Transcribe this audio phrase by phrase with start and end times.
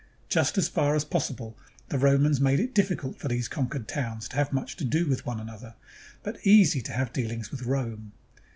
[0.29, 1.55] Just as far as possible
[1.89, 5.27] the Romans made it difficult for these conquered towns to have much to do with
[5.27, 5.75] one another,
[6.23, 8.11] but easy to have dealings with Rome.